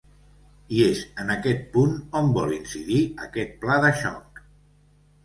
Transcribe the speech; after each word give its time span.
I 0.77 0.79
és 0.85 1.01
en 1.23 1.27
aquest 1.33 1.61
punt 1.75 1.93
on 2.21 2.31
vol 2.37 2.53
incidir 2.55 3.03
aquest 3.27 3.55
pla 3.65 3.77
de 3.85 3.93
xoc. 4.01 4.41